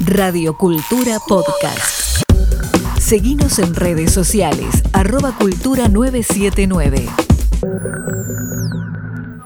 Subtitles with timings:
[0.00, 2.22] Radio Cultura Podcast.
[2.98, 7.06] Seguimos en redes sociales, arroba cultura 979.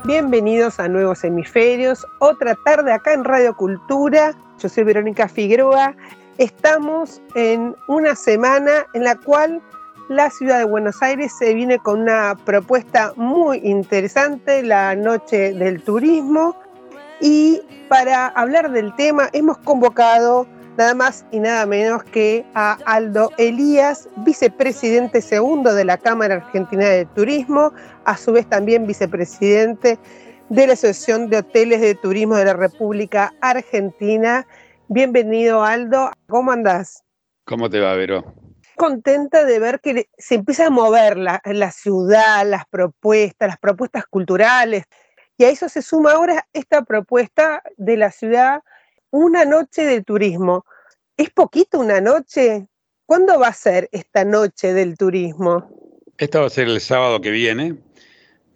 [0.05, 4.35] Bienvenidos a Nuevos Hemisferios, otra tarde acá en Radio Cultura.
[4.59, 5.95] Yo soy Verónica Figueroa.
[6.39, 9.61] Estamos en una semana en la cual
[10.09, 15.83] la ciudad de Buenos Aires se viene con una propuesta muy interesante, la Noche del
[15.83, 16.57] Turismo.
[17.21, 23.33] Y para hablar del tema hemos convocado nada más y nada menos que a Aldo
[23.37, 27.73] Elías, vicepresidente segundo de la Cámara Argentina de Turismo,
[28.05, 29.99] a su vez también vicepresidente
[30.49, 34.47] de la Asociación de Hoteles de Turismo de la República Argentina.
[34.87, 37.03] Bienvenido Aldo, ¿cómo andás?
[37.45, 38.33] ¿Cómo te va, Vero?
[38.77, 44.07] Contenta de ver que se empieza a mover la, la ciudad, las propuestas, las propuestas
[44.07, 44.85] culturales.
[45.39, 48.63] Y a eso se suma ahora esta propuesta de la ciudad
[49.11, 50.67] una noche de turismo.
[51.17, 52.67] ¿Es poquito una noche?
[53.07, 55.71] ¿Cuándo va a ser esta noche del turismo?
[56.19, 57.79] Esta va a ser el sábado que viene.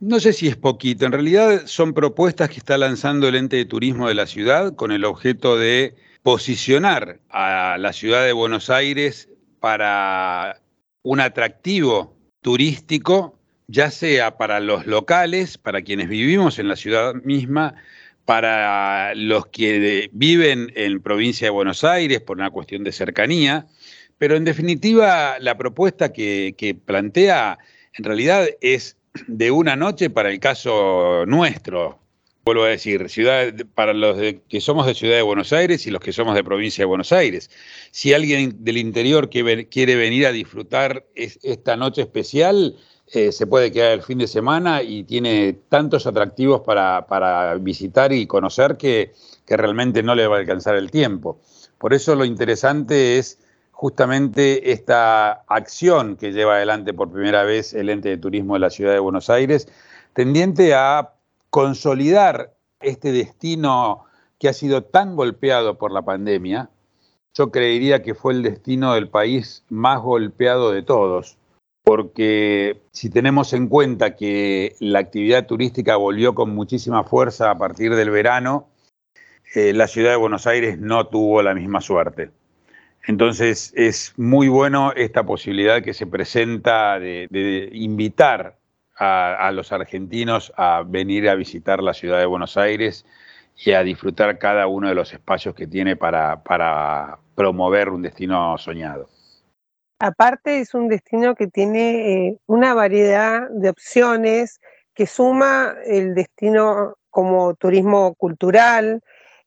[0.00, 3.64] No sé si es poquito, en realidad son propuestas que está lanzando el ente de
[3.64, 9.28] turismo de la ciudad con el objeto de posicionar a la ciudad de Buenos Aires
[9.60, 10.60] para
[11.02, 13.38] un atractivo turístico,
[13.72, 17.74] ya sea para los locales, para quienes vivimos en la ciudad misma,
[18.26, 23.66] para los que viven en provincia de Buenos Aires por una cuestión de cercanía,
[24.18, 27.58] pero en definitiva la propuesta que, plantea
[27.94, 31.98] en realidad es de una noche para el caso nuestro.
[32.44, 36.00] Vuelvo a decir, ciudad, para los que somos de Ciudad de Buenos Aires y los
[36.00, 37.50] que somos de provincia de Buenos Aires.
[37.90, 42.76] Si alguien del interior quiere venir a disfrutar esta noche especial,
[43.14, 48.26] eh, se puede quedar el fin de semana y tiene tantos atractivos para, visitar y
[48.26, 49.12] conocer que,
[49.46, 51.38] realmente no le va a alcanzar el tiempo.
[51.76, 53.38] Por eso lo interesante es
[53.70, 58.70] justamente esta acción que lleva adelante por primera vez el ente de turismo de la
[58.70, 59.68] ciudad de Buenos Aires,
[60.14, 61.12] tendiente a
[61.50, 64.06] consolidar este destino
[64.38, 66.70] que ha sido tan golpeado por la pandemia.
[67.34, 71.36] Yo creería que fue el destino del país más golpeado de todos
[71.84, 77.94] porque si tenemos en cuenta que la actividad turística volvió con muchísima fuerza a partir
[77.96, 78.68] del verano,
[79.54, 82.30] eh, la ciudad de Buenos Aires no tuvo la misma suerte.
[83.06, 88.58] Entonces es muy bueno esta posibilidad que se presenta de, invitar
[88.96, 93.04] a, los argentinos a venir a visitar la ciudad de Buenos Aires
[93.56, 99.08] y a disfrutar cada uno de los espacios que tiene para promover un destino soñado.
[100.04, 104.58] Aparte es un destino que tiene eh, una variedad de opciones
[104.94, 109.00] que suma el destino como turismo cultural,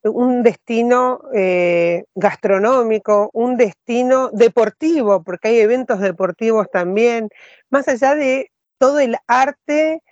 [0.04, 7.28] un destino eh, gastronómico, un destino deportivo, porque hay eventos deportivos también,
[7.70, 10.04] más allá de todo el arte,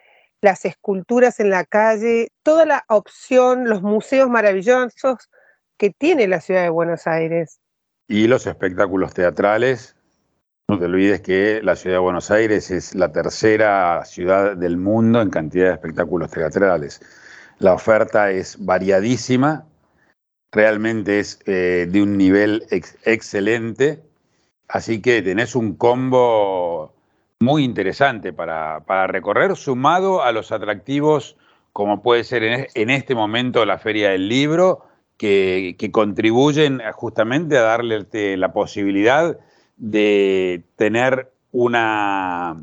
[0.42, 5.30] las esculturas en la calle, toda la opción, los museos maravillosos
[5.78, 7.62] que tiene la ciudad de Buenos Aires.
[8.10, 9.96] Y los espectáculos teatrales
[10.70, 15.22] no te olvides que la ciudad de Buenos Aires es la tercera ciudad del mundo
[15.22, 17.02] en cantidad de espectáculos teatrales.
[17.60, 19.66] La oferta es variadísima,
[20.52, 24.02] realmente es eh, de un nivel excelente,
[24.68, 26.94] así que tenés un combo
[27.40, 31.38] muy interesante para, recorrer, sumado a los atractivos
[31.72, 34.86] como puede ser en, este momento la Feria del Libro,
[35.18, 39.38] que, que contribuyen justamente a darle la posibilidad
[39.84, 42.56] de tener una,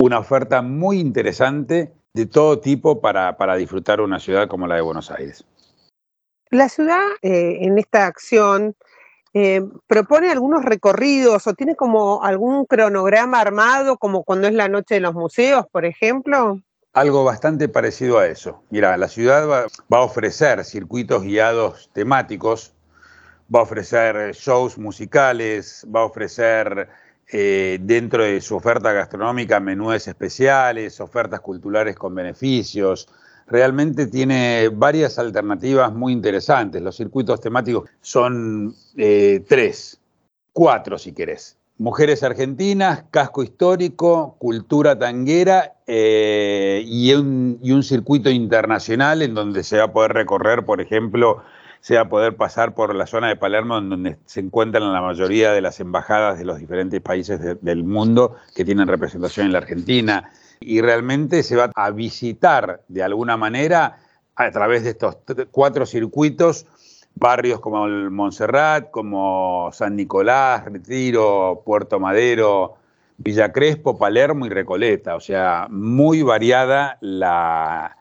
[0.00, 5.08] una oferta muy interesante de todo tipo para, disfrutar una ciudad como la de Buenos
[5.12, 5.44] Aires.
[6.50, 8.74] La ciudad eh, en esta acción
[9.34, 14.96] eh, propone algunos recorridos o tiene como algún cronograma armado, como cuando es la noche
[14.96, 16.60] de los museos, por ejemplo.
[16.92, 18.64] Algo bastante parecido a eso.
[18.70, 22.74] Mira, la ciudad va a ofrecer circuitos guiados temáticos
[23.54, 26.88] va a ofrecer shows musicales, va a ofrecer
[27.30, 33.08] eh, dentro de su oferta gastronómica menúes especiales, ofertas culturales con beneficios.
[33.46, 36.82] Realmente tiene varias alternativas muy interesantes.
[36.82, 39.98] Los circuitos temáticos son eh, tres,
[40.52, 41.56] cuatro si querés.
[41.78, 49.62] Mujeres argentinas, casco histórico, cultura tanguera eh, y, un, y un circuito internacional en donde
[49.62, 51.42] se va a poder recorrer, por ejemplo,
[51.80, 55.60] sea poder pasar por la zona de Palermo, en donde se encuentran la mayoría de
[55.60, 60.30] las embajadas de los diferentes países del mundo que tienen representación en la Argentina.
[60.60, 63.98] Y realmente se va a visitar de alguna manera,
[64.34, 65.18] a través de estos
[65.50, 66.66] cuatro circuitos,
[67.14, 72.76] barrios como el Montserrat, como San Nicolás, Retiro, Puerto Madero,
[73.18, 75.16] Villa Crespo, Palermo y Recoleta.
[75.16, 77.94] O sea, muy variada la,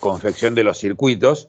[0.00, 1.48] confección de los circuitos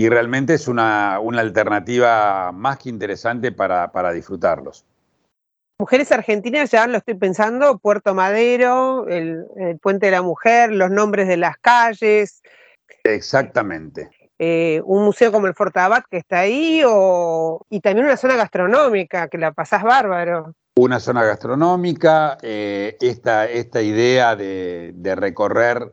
[0.00, 4.86] y realmente es una, alternativa más que interesante para, disfrutarlos.
[5.78, 9.44] Mujeres argentinas, ya lo estoy pensando, Puerto Madero, el,
[9.82, 12.42] Puente de la Mujer, los nombres de las calles.
[13.04, 14.08] Exactamente.
[14.38, 19.28] Eh, un museo como el Fortabat que está ahí, o, y también una zona gastronómica,
[19.28, 20.54] que la pasás bárbaro.
[20.76, 25.92] Una zona gastronómica, eh, esta, esta, idea de, recorrer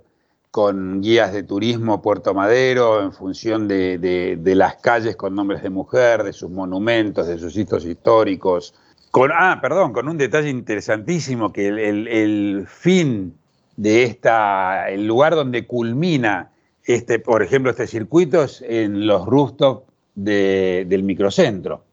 [0.57, 6.24] con guías de turismo Puerto Madero en función de, las calles con nombres de mujer,
[6.24, 8.74] de sus monumentos, de sus sitios históricos.
[9.12, 13.36] Con, ah, perdón, con un detalle interesantísimo, que el, el fin
[13.75, 16.50] de esta, el lugar donde culmina
[16.86, 19.83] este, por ejemplo, este circuito es en los rooftops
[20.15, 21.83] del microcentro,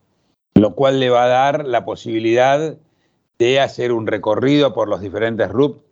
[0.55, 2.79] lo cual le va a dar la posibilidad
[3.39, 5.51] de hacer un recorrido por los diferentes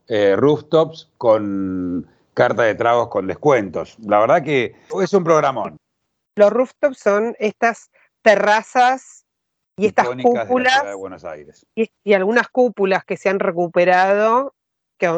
[0.08, 3.96] eh, rooftops con carta de tragos con descuentos.
[4.00, 5.78] La verdad que es un programón.
[6.36, 7.90] Los rooftops son estas
[8.22, 9.24] terrazas
[9.76, 11.66] y estas cúpulas de, Buenos Aires.
[11.74, 14.54] y, algunas cúpulas que se han recuperado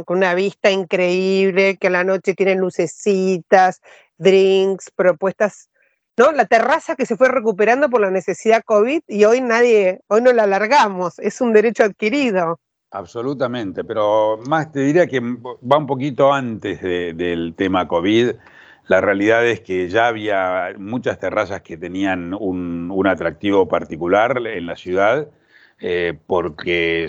[0.07, 3.83] con una vista increíble, que a la noche tienen lucecitas,
[4.17, 5.69] drinks, propuestas,
[6.17, 6.33] ¿no?
[6.33, 10.33] La terraza que se fue recuperando por la necesidad COVID y hoy nadie, hoy no
[10.33, 12.61] la alargamos, es un derecho adquirido.
[12.95, 18.31] Absolutamente, pero más te diría que va un poquito antes del tema COVID.
[18.87, 24.77] La realidad es que ya había muchas terrazas que tenían un, atractivo particular en la
[24.77, 25.27] ciudad,
[25.81, 27.09] eh, porque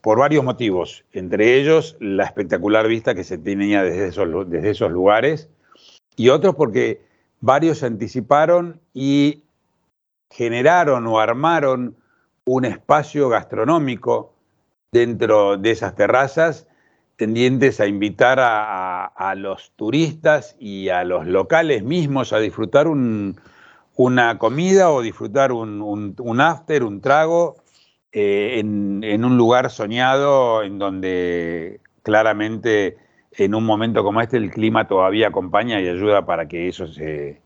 [0.00, 4.90] por varios motivos, entre ellos la espectacular vista que se tenía desde esos, desde esos
[4.90, 5.50] lugares,
[6.16, 7.02] y otros porque
[7.42, 9.44] varios anticiparon y
[10.30, 11.94] generaron o armaron
[12.46, 14.37] un espacio gastronómico
[14.92, 16.66] dentro de esas terrazas
[17.16, 24.90] tendientes a invitar a, los turistas y a los locales mismos a disfrutar una comida
[24.90, 27.56] o disfrutar un after, un trago
[28.10, 32.96] eh, en, un lugar soñado en donde claramente
[33.32, 37.42] en un momento como este el clima todavía acompaña y ayuda para que eso se,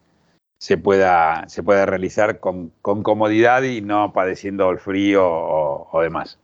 [0.79, 1.47] pueda
[1.85, 6.39] realizar con, comodidad y no padeciendo el frío o, demás.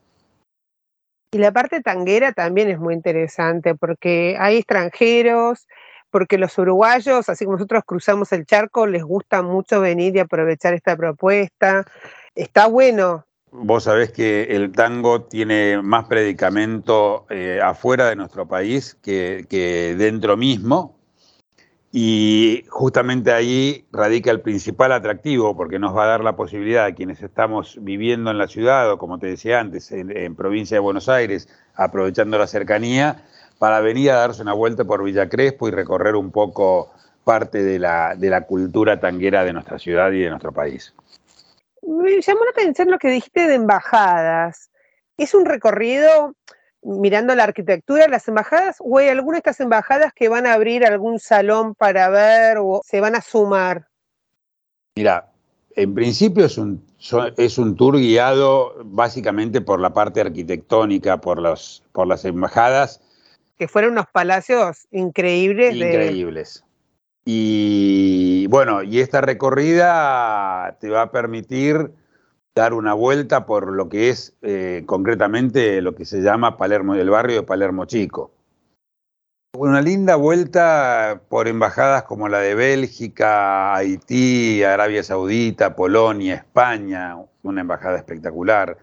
[1.31, 5.67] Y la parte tanguera también es muy interesante porque hay extranjeros,
[6.09, 10.73] porque los uruguayos, así como nosotros cruzamos el charco, les gusta mucho venir y aprovechar
[10.73, 11.85] esta propuesta.
[12.33, 18.95] Está bueno Vos sabés que el tango tiene más predicamento eh, afuera de nuestro país
[19.01, 20.98] que, dentro mismo.
[21.91, 26.93] Y justamente ahí radica el principal atractivo, porque nos va a dar la posibilidad a
[26.93, 31.09] quienes estamos viviendo en la ciudad, o como te decía antes, en, provincia de Buenos
[31.09, 33.23] Aires, aprovechando la cercanía,
[33.57, 36.91] para venir a darse una vuelta por Villa Crespo y recorrer un poco
[37.23, 40.93] parte de la, de la cultura tanguera de nuestra ciudad y de nuestro país
[41.89, 44.71] me llamó la atención lo que dijiste de embajadas.
[45.17, 46.35] ¿Es un recorrido
[46.81, 50.53] mirando la arquitectura de las embajadas o hay alguna de estas embajadas que van a
[50.53, 53.87] abrir algún salón para ver o se van a sumar?
[54.95, 55.31] Mira,
[55.75, 56.83] en principio es un,
[57.37, 63.01] es un tour guiado básicamente por la parte arquitectónica, por, los, por las embajadas.
[63.57, 65.75] Que fueron unos palacios increíbles.
[65.75, 66.63] Increíbles.
[67.25, 71.91] Y bueno, y esta recorrida te va a permitir
[72.59, 77.09] dar una vuelta por lo que es eh, concretamente lo que se llama Palermo, el
[77.09, 78.31] barrio de Palermo Chico.
[79.57, 87.61] Una linda vuelta por embajadas como la de Bélgica, Haití, Arabia Saudita, Polonia, España, una
[87.61, 88.77] embajada espectacular,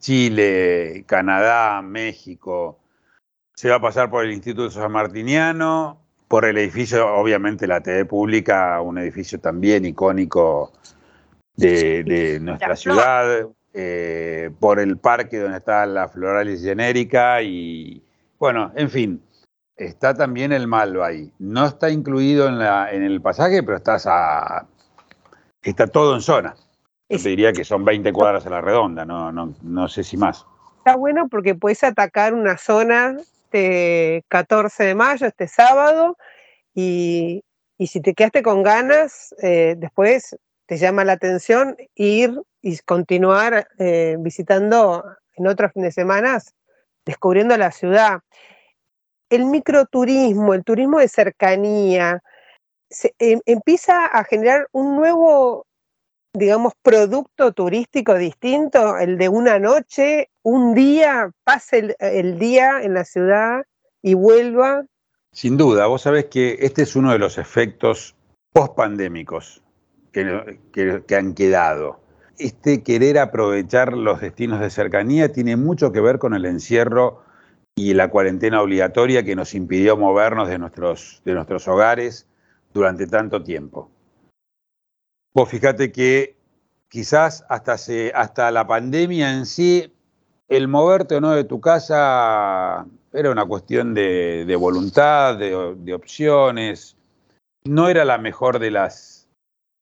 [0.00, 2.80] Chile, Canadá, México.
[3.54, 8.04] Se va a pasar por el Instituto San Martiniano, por el edificio, obviamente la TV
[8.04, 10.72] pública, un edificio también icónico
[11.62, 18.02] de, nuestra ciudad, eh, por el parque donde está la Floralis Genérica y,
[18.38, 19.22] bueno, en fin,
[19.76, 21.30] está también el Malva ahí.
[21.38, 24.66] No está incluido en, la, en el pasaje, pero estás a,
[25.62, 26.54] está todo en zona.
[27.08, 30.16] Yo te diría que son 20 cuadras a la redonda, no, no, no sé si
[30.16, 30.46] más.
[30.78, 33.16] Está bueno porque puedes atacar una zona
[33.52, 36.16] este 14 de mayo, este sábado,
[36.74, 37.44] y,
[37.78, 44.16] si te quedaste con ganas, eh, después te llama la atención ir y continuar eh,
[44.18, 45.04] visitando
[45.34, 46.40] en otros fines de semana,
[47.04, 48.20] descubriendo la ciudad.
[49.28, 52.22] El microturismo, el turismo de cercanía,
[53.18, 55.66] em, empieza a generar un nuevo,
[56.34, 63.04] digamos, producto turístico distinto, el de una noche, un día, pase el, día en la
[63.04, 63.62] ciudad
[64.02, 64.84] y vuelva.
[65.32, 68.14] Sin duda, vos sabés que este es uno de los efectos
[68.52, 69.62] post-pandémicos
[70.12, 72.00] que, han quedado.
[72.38, 77.22] Este querer aprovechar los destinos de cercanía tiene mucho que ver con el encierro
[77.74, 82.26] y la cuarentena obligatoria que nos impidió movernos de nuestros, de nuestros hogares
[82.72, 83.90] durante tanto tiempo.
[85.34, 86.36] Vos fíjate que
[86.88, 87.76] quizás hasta,
[88.14, 89.92] hasta la pandemia en sí,
[90.48, 96.96] el moverte o no de tu casa era una cuestión de, voluntad, de, opciones,
[97.64, 99.11] no era la mejor de las,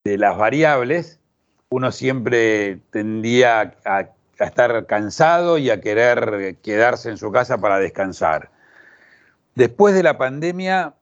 [0.03, 1.19] de las variables.
[1.69, 8.49] Uno siempre tendía a estar cansado y a querer quedarse en su casa para descansar.
[9.55, 10.95] Después de la pandemia,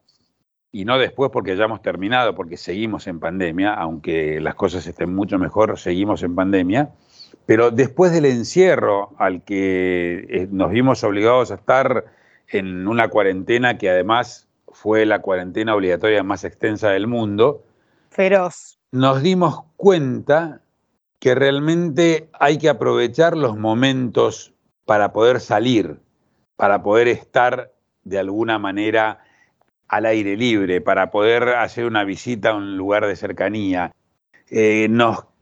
[0.72, 5.16] y no después porque ya hemos terminado, porque seguimos en pandemia, aunque las cosas estén
[5.16, 6.90] mucho mejor, seguimos en pandemia,
[7.46, 12.06] pero después del encierro al que eh, nos vimos obligados a estar
[12.48, 17.64] en una cuarentena que además fue la cuarentena obligatoria más extensa del mundo,
[18.10, 18.79] feroz.
[18.92, 20.62] Nos dimos cuenta
[21.20, 24.54] que realmente hay que aprovechar los momentos
[24.86, 26.00] para poder salir,
[26.56, 27.72] para poder estar
[28.04, 29.20] de alguna manera
[29.88, 33.92] al aire libre, para poder hacer una visita a un lugar de cercanía.
[34.50, 34.90] Eh,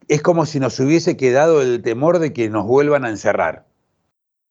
[0.09, 3.65] es como si nos hubiese quedado el temor de que nos vuelvan a encerrar.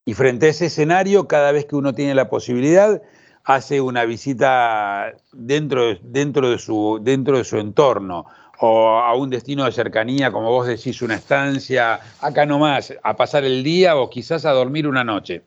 [0.06, 3.02] Y frente a ese escenario, cada vez que uno tiene la posibilidad,
[3.44, 8.26] hace una visita dentro de su entorno
[8.58, 13.44] o a un destino de cercanía, como vos decís, una estancia, acá nomás, a pasar
[13.44, 15.42] el día o quizás a dormir una noche.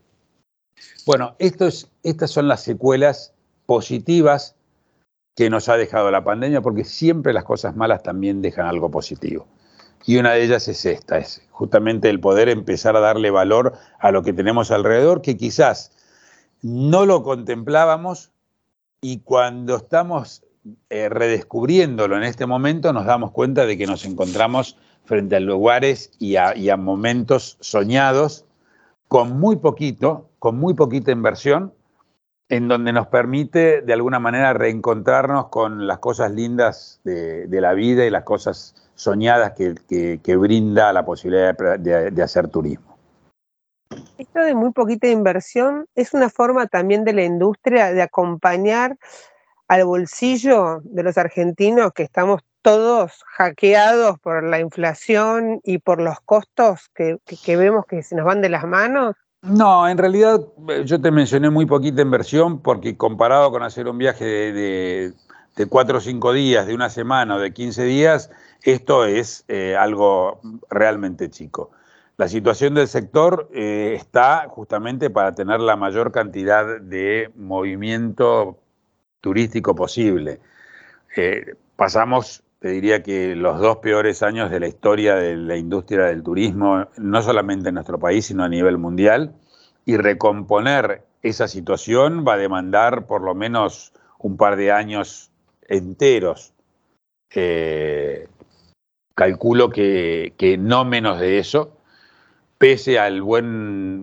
[1.05, 1.87] Bueno, estas
[2.31, 3.33] son las secuelas
[3.65, 4.55] positivas
[5.35, 9.47] que nos ha dejado la pandemia, porque siempre las cosas malas también dejan algo positivo.
[10.05, 14.11] Y una de ellas es esta, es justamente el poder empezar a darle valor a
[14.11, 15.91] lo que tenemos alrededor, que quizás
[16.61, 18.31] no lo contemplábamos
[19.01, 20.43] y cuando estamos
[20.89, 26.11] eh, redescubriéndolo en este momento, nos damos cuenta de que nos encontramos frente a lugares
[26.19, 28.45] y a, momentos soñados
[29.07, 31.73] con muy poquito, con muy poquita inversión,
[32.49, 38.05] en donde nos permite de alguna manera reencontrarnos con las cosas lindas de, la vida
[38.05, 42.97] y las cosas soñadas que, brinda la posibilidad de, de, hacer turismo.
[44.17, 48.97] Esto de muy poquita inversión es una forma también de la industria de acompañar
[49.69, 56.19] al bolsillo de los argentinos que estamos todos hackeados por la inflación y por los
[56.25, 57.17] costos que,
[57.55, 59.15] vemos que se nos van de las manos?
[59.41, 63.97] No, en realidad eh, yo te mencioné muy poquita inversión porque comparado con hacer un
[63.97, 65.13] viaje de,
[65.69, 68.31] cuatro o cinco días, de una semana o de 15 días,
[68.63, 71.71] esto es eh, algo realmente chico.
[72.17, 78.57] La situación del sector eh, está justamente para tener la mayor cantidad de movimiento
[79.21, 80.39] turístico posible.
[81.15, 86.05] Eh, pasamos, te diría que los dos peores años de la historia de la industria
[86.05, 89.33] del turismo, no solamente en nuestro país, sino a nivel mundial,
[89.85, 95.31] y recomponer esa situación va a demandar por lo menos un par de años
[95.67, 96.53] enteros.
[97.33, 98.27] Eh,
[99.15, 101.78] calculo que, que no menos de eso,
[102.59, 103.23] Pese al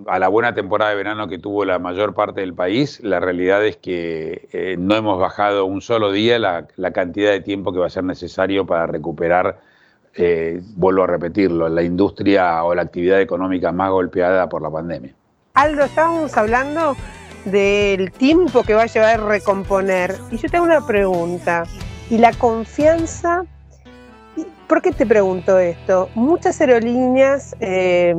[0.07, 3.63] a la buena temporada de verano que tuvo la mayor parte del país, la realidad
[3.67, 7.87] es que eh, no hemos bajado un solo día la, cantidad de tiempo que va
[7.89, 9.61] a ser necesario para recuperar,
[10.15, 15.13] eh, vuelvo a repetirlo, la industria o la actividad económica más golpeada por la pandemia.
[15.53, 16.97] Aldo, estábamos hablando
[17.45, 20.15] del tiempo que va a llevar a recomponer.
[20.31, 21.65] Y yo tengo una pregunta.
[22.09, 23.45] ¿Y la confianza?
[24.67, 26.09] ¿Por qué te pregunto esto?
[26.15, 28.17] Muchas aerolíneas eh,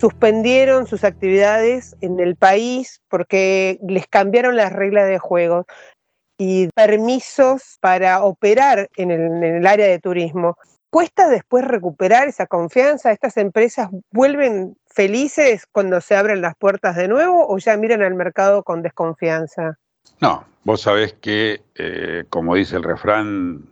[0.00, 5.66] suspendieron sus actividades en el país porque les cambiaron las reglas de juego
[6.38, 10.56] y permisos para operar en el, área de turismo.
[10.88, 13.12] ¿Cuesta después recuperar esa confianza?
[13.12, 18.14] ¿Estas empresas vuelven felices cuando se abren las puertas de nuevo o ya miran al
[18.14, 19.76] mercado con desconfianza?
[20.20, 23.66] No, vos sabés que, eh, como dice el refrán,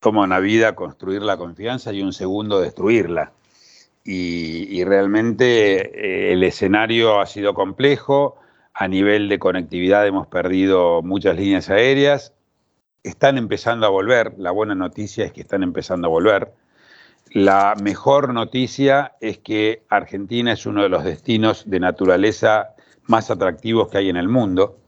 [0.00, 3.32] como en la vida construir la confianza y un segundo destruirla
[4.06, 8.36] y, realmente eh, el escenario ha sido complejo.
[8.72, 12.32] A nivel de conectividad hemos perdido muchas líneas aéreas.
[13.02, 14.34] Están empezando a volver.
[14.38, 16.52] La buena noticia es que están empezando a volver.
[17.32, 22.74] La mejor noticia es que Argentina es uno de los destinos de naturaleza
[23.06, 24.78] más atractivos que hay en el mundo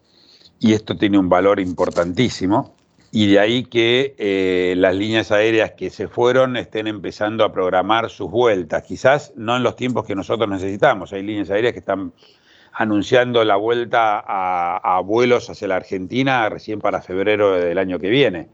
[0.60, 2.74] y esto tiene un valor importantísimo.
[3.10, 8.10] Y de ahí que eh, las líneas aéreas que se fueron estén empezando a programar
[8.10, 11.12] sus vueltas, quizás no en los tiempos que nosotros necesitamos.
[11.12, 12.12] Hay líneas aéreas que están
[12.72, 18.50] anunciando la vuelta a, vuelos hacia la Argentina recién para febrero del año que viene.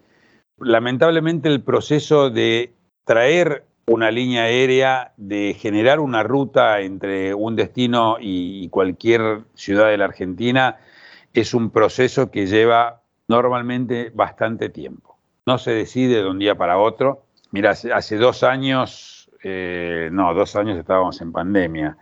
[0.59, 2.73] Lamentablemente el proceso de
[3.05, 9.99] traer una línea aérea, de generar una ruta entre un destino y cualquier ciudad de
[9.99, 10.79] la Argentina,
[11.35, 15.17] es un proceso que lleva normalmente bastante tiempo.
[15.47, 17.25] No se decide de un día para otro.
[17.51, 21.97] Mira, hace, dos años, eh, no, dos años estábamos en pandemia.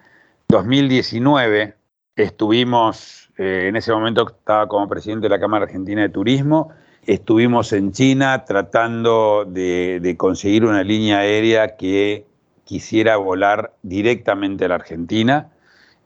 [0.48, 1.74] 2019
[2.16, 6.70] estuvimos, eh, en ese momento estaba como presidente de la Cámara Argentina de Turismo,
[7.04, 12.26] estuvimos en China tratando de conseguir una línea aérea que
[12.64, 15.51] quisiera volar directamente a la Argentina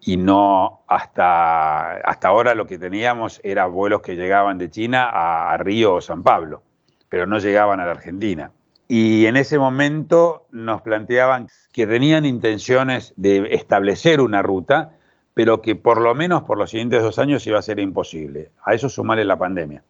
[0.06, 5.56] y no hasta, hasta ahora lo que teníamos era vuelos que llegaban de China a,
[5.56, 6.62] Río o San Pablo,
[7.08, 8.52] pero no llegaban a la Argentina.
[8.86, 14.92] Y en ese momento nos planteaban que tenían intenciones de establecer una ruta,
[15.34, 18.52] pero que por lo menos por los siguientes dos años iba a ser imposible.
[18.64, 19.82] A eso sumarle la pandemia.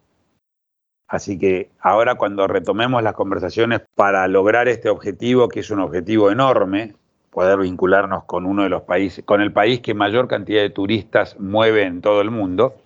[1.08, 6.30] Así que ahora cuando retomemos las conversaciones para lograr este objetivo, que es un objetivo
[6.30, 6.94] enorme,
[7.36, 11.38] poder vincularnos con uno de los países, con el país que mayor cantidad de turistas
[11.38, 12.76] mueve en todo el mundo,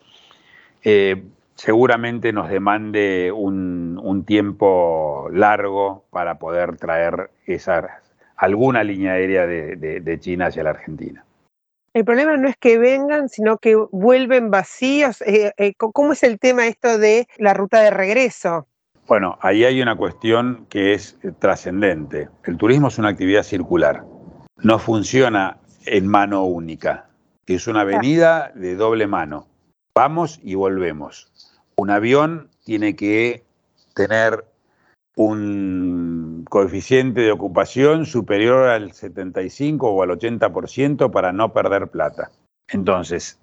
[0.82, 1.22] eh,
[1.54, 8.00] seguramente nos demande un, tiempo largo para poder traer esa,
[8.36, 11.24] alguna línea aérea de, China hacia la Argentina.
[11.94, 15.22] El problema no es que vengan, sino que vuelven vacíos.
[15.22, 18.66] Eh, eh, ¿Cómo es el tema esto de la ruta de regreso?
[19.06, 22.28] Bueno, ahí hay una cuestión que es trascendente.
[22.44, 24.09] El turismo es una actividad circular
[24.62, 27.08] no funciona en mano única.
[27.46, 29.46] Es una avenida de doble mano.
[29.94, 31.30] Vamos y volvemos.
[31.76, 33.44] Un avión tiene que
[33.94, 34.44] tener
[35.16, 42.30] un coeficiente de ocupación superior al 75 o al 80% para no perder plata.
[42.68, 43.38] Entonces,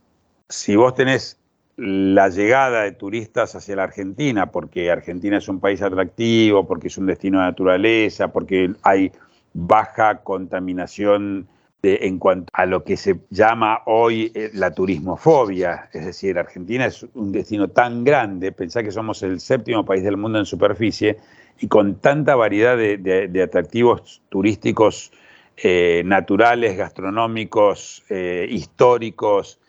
[0.48, 1.40] si vos tenés
[1.76, 6.98] la llegada de turistas hacia la Argentina, porque Argentina es un país atractivo, porque es
[6.98, 9.12] un destino de naturaleza, porque hay
[9.54, 11.48] baja contaminación
[11.96, 17.06] en cuanto a lo que se llama hoy eh, la turismofobia, es decir, Argentina es
[17.14, 21.18] un destino tan grande, pensá que somos el séptimo país del mundo en superficie
[21.60, 25.12] y con tanta variedad de, atractivos turísticos
[25.58, 29.60] eh, naturales, gastronómicos, eh, históricos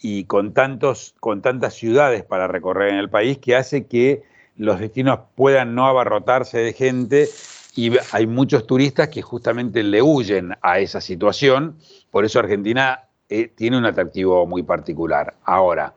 [0.00, 4.22] y con, tantos, con tantas ciudades para recorrer en el país que hace que
[4.56, 7.28] los destinos puedan no abarrotarse de gente
[7.76, 11.76] y hay muchos turistas que justamente le huyen a esa situación,
[12.10, 15.34] por eso Argentina eh, tiene un atractivo muy particular.
[15.44, 15.94] Ahora,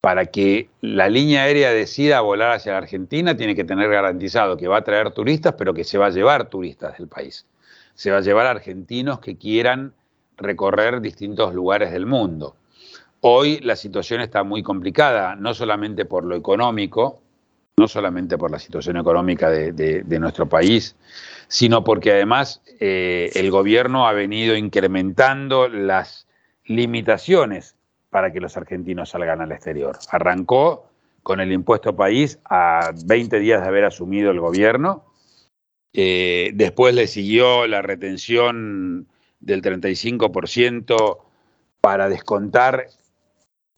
[0.00, 4.68] para que la línea aérea decida volar hacia la Argentina, tiene que tener garantizado que
[4.68, 7.46] va a traer turistas, pero que se va a llevar turistas del país.
[7.94, 9.94] Se va a llevar argentinos que quieran
[10.36, 12.56] recorrer distintos lugares del mundo.
[13.20, 17.22] Hoy la situación está muy complicada, no solamente por lo económico,
[17.76, 20.96] no solamente por la situación económica de, nuestro país,
[21.48, 26.28] sino porque además eh, el gobierno ha venido incrementando las
[26.66, 27.76] limitaciones
[28.10, 29.98] para que los argentinos salgan al exterior.
[30.10, 30.88] Arrancó
[31.22, 35.04] con el impuesto país a 20 días de haber asumido el gobierno,
[35.92, 39.08] eh, después le siguió la retención
[39.40, 41.18] del 35%
[41.80, 42.86] para descontar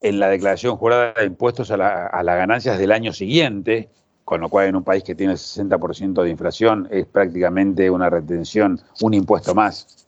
[0.01, 3.89] en la declaración jurada de impuestos a, las ganancias del año siguiente,
[4.25, 8.81] con lo cual en un país que tiene 60% de inflación es prácticamente una retención,
[9.01, 10.05] un impuesto más.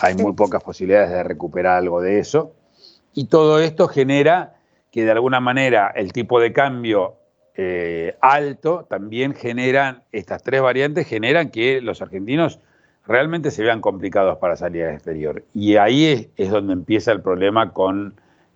[0.00, 2.54] Hay muy pocas posibilidades de recuperar algo de eso.
[3.12, 4.54] Y todo esto genera
[4.90, 7.16] que de alguna manera el tipo de cambio
[7.54, 12.60] eh, alto también generan, estas tres variantes generan que los argentinos
[13.06, 15.44] realmente se vean complicados para salir al exterior.
[15.52, 18.14] Y ahí es donde empieza el problema con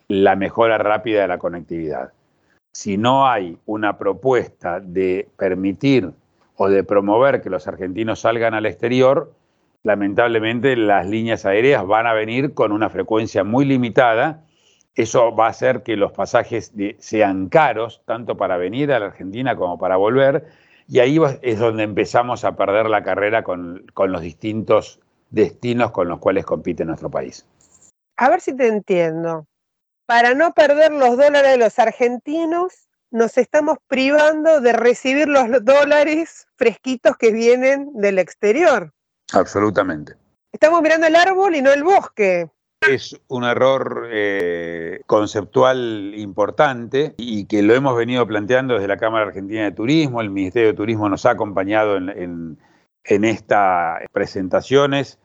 [0.08, 2.12] la mejora rápida de la conectividad.
[2.72, 6.12] Si no hay una propuesta de permitir
[6.56, 9.32] o de promover que los argentinos salgan al exterior,
[9.82, 14.44] lamentablemente las líneas aéreas van a venir con una frecuencia muy limitada.
[14.94, 19.56] Eso va a hacer que los pasajes sean caros, tanto para venir a la Argentina
[19.56, 20.46] como para volver,
[20.88, 26.08] y ahí es donde empezamos a perder la carrera con, con los distintos destinos con
[26.08, 27.46] los cuales compite nuestro país.
[28.16, 29.46] A ver si te entiendo
[30.06, 36.46] para no perder los dólares de los argentinos, nos estamos privando de recibir los dólares
[36.56, 38.92] fresquitos que vienen del exterior.
[39.32, 40.14] Absolutamente.
[40.52, 42.48] Estamos mirando el árbol y no el bosque.
[42.88, 49.26] es un error eh, conceptual importante y que lo hemos venido planteando desde la Cámara
[49.26, 50.20] Argentina de Turismo.
[50.20, 52.58] El Ministerio de Turismo nos ha acompañado en,
[53.04, 55.18] estas presentaciones,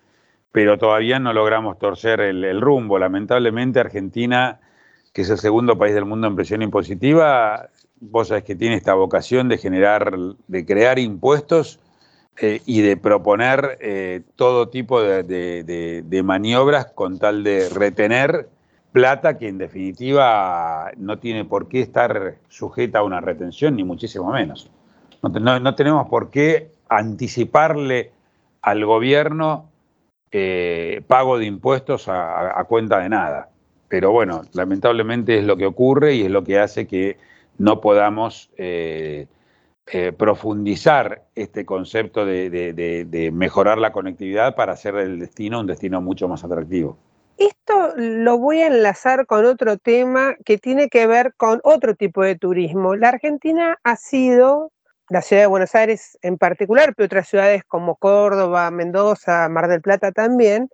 [0.51, 2.99] pero todavía no logramos torcer el, rumbo.
[2.99, 4.59] Lamentablemente, Argentina,
[5.13, 7.69] que es el segundo país del mundo en presión impositiva,
[7.99, 10.13] vos sabés que tiene esta vocación de generar,
[10.47, 11.79] de crear impuestos
[12.37, 18.49] eh, y de proponer eh, todo tipo de, maniobras con tal de retener
[18.91, 24.31] plata que en definitiva no tiene por qué estar sujeta a una retención, ni muchísimo
[24.31, 24.69] menos.
[25.21, 28.11] No, tenemos por qué anticiparle
[28.61, 29.69] al gobierno
[30.31, 33.50] eh, pago de impuestos a, cuenta de nada.
[33.91, 37.17] Pero bueno, lamentablemente es lo que ocurre y es lo que hace que
[37.57, 39.27] no podamos eh,
[40.17, 46.41] profundizar este concepto de, mejorar la conectividad para hacer el destino un destino mucho más
[46.45, 46.97] atractivo.
[47.37, 52.23] Esto lo voy a enlazar con otro tema que tiene que ver con otro tipo
[52.23, 52.95] de turismo.
[52.95, 54.71] La Argentina ha sido,
[55.09, 59.81] la ciudad de Buenos Aires en particular, pero otras ciudades como Córdoba, Mendoza, Mar del
[59.81, 60.69] Plata también,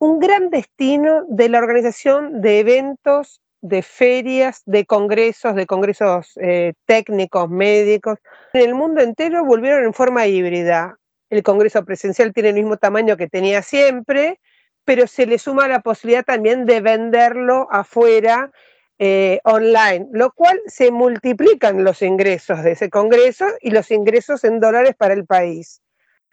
[0.00, 6.72] un gran destino de la organización de eventos de ferias, de congresos, de congresos eh,
[6.86, 8.18] técnicos, médicos.
[8.54, 10.96] En el mundo entero volvieron en forma híbrida.
[11.28, 14.40] El congreso presencial tiene el mismo tamaño que tenía siempre,
[14.86, 18.50] pero se le suma la posibilidad también de venderlo afuera
[18.98, 24.60] eh, online, lo cual se multiplican los ingresos de ese congreso y los ingresos en
[24.60, 25.82] dólares para el país.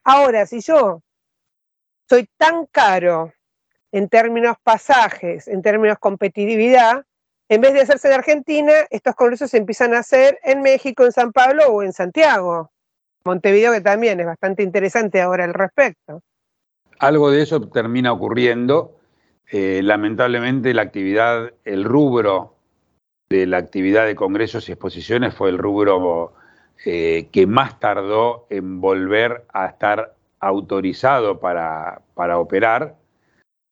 [0.05, 1.01] Ahora, si yo
[2.09, 3.33] soy tan caro
[3.91, 7.05] en términos pasajes, en términos competitividad,
[7.49, 11.13] en vez de hacerse en Argentina, estos congresos se empiezan a hacer en México, en
[11.13, 12.71] San Pablo o en Santiago.
[13.23, 16.21] Montevideo, que también es bastante interesante ahora al respecto.
[16.99, 18.99] Algo de eso termina ocurriendo.
[19.49, 22.55] Eh, lamentablemente la actividad, el rubro
[23.29, 26.33] de la actividad de congresos y exposiciones fue el rubro
[26.85, 32.96] eh, que más tardó en volver a estar autorizado para, para operar.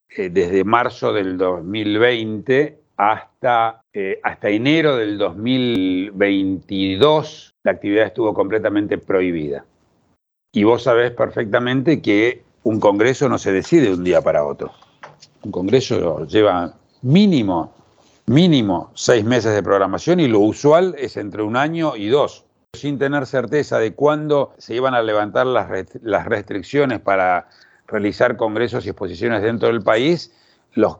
[0.08, 8.96] Eh, desde marzo del 2020 hasta, eh, hasta enero del 2022 la actividad estuvo completamente
[8.98, 9.64] prohibida.
[10.52, 14.72] Y vos sabés perfectamente que un congreso no se decide de un día para otro.
[15.42, 17.74] Un congreso lleva mínimo,
[18.26, 22.44] mínimo seis meses de programación y lo usual es entre un año y dos.
[22.72, 25.68] Sin tener certeza de cuándo se iban a levantar las,
[26.02, 27.48] las restricciones para
[27.86, 30.32] realizar congresos y exposiciones dentro del país,
[30.74, 30.98] los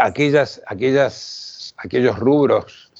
[0.00, 2.92] aquellas, aquellas, aquellos rubros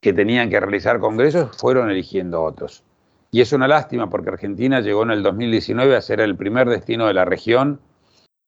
[0.00, 2.84] que tenían que realizar congresos fueron eligiendo otros.
[3.30, 7.06] Y es una lástima porque Argentina llegó en el 2019 a ser el primer destino
[7.06, 7.80] de la región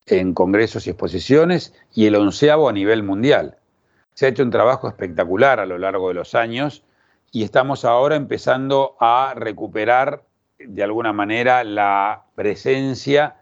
[0.06, 3.58] en congresos y exposiciones y el onceavo a nivel mundial.
[4.14, 6.84] Se ha hecho un trabajo espectacular a lo largo de los años
[7.30, 10.22] y estamos ahora empezando a recuperar
[10.58, 13.36] de alguna manera la presencia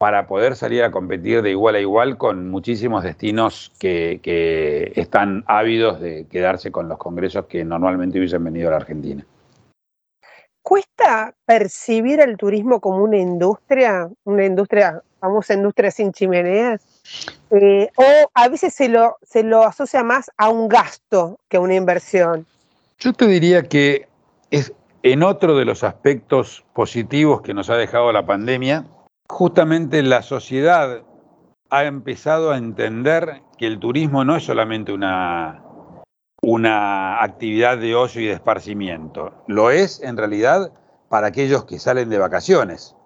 [0.00, 6.00] para poder salir a competir de igual a igual con muchísimos destinos que, están ávidos
[6.00, 9.26] de quedarse con los congresos que normalmente hubiesen venido a la Argentina.
[10.62, 16.80] ¿Cuesta percibir el turismo como una industria, una industria, famosa industria sin chimeneas?
[17.50, 21.60] Eh, ¿O a veces se lo, se lo asocia más a un gasto que a
[21.60, 22.46] una inversión?
[22.98, 24.08] Yo te diría que
[24.50, 28.86] es en otro de los aspectos positivos que nos ha dejado la pandemia,
[29.30, 31.02] justamente la sociedad
[31.70, 35.62] ha empezado a entender que el turismo no es solamente una,
[36.42, 40.72] una actividad de ocio y de esparcimiento, lo es en realidad
[41.08, 42.96] para aquellos que salen de vacaciones,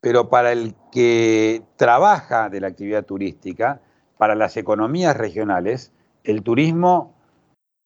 [0.00, 3.80] pero para el que trabaja de la actividad turística,
[4.16, 5.92] para las economías regionales,
[6.22, 7.14] el turismo,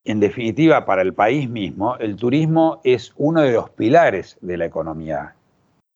[0.05, 4.67] en definitiva para el país mismo, el turismo es uno de los pilares de la
[4.67, 5.37] economía